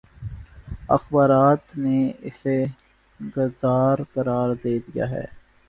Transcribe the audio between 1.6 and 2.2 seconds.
نے